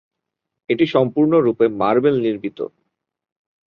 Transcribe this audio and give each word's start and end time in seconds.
এটি 0.69 0.85
সম্পূর্ণরূপে 0.87 1.65
মার্বেল 1.79 2.15
নির্মিত। 2.21 2.59